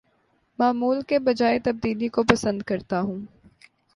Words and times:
معمول 0.59 1.01
کے 1.01 1.19
بجاے 1.19 1.59
تبدیلی 1.59 2.07
کو 2.07 2.23
پسند 2.23 2.61
کرتا 2.61 3.01
ہوں 3.01 3.19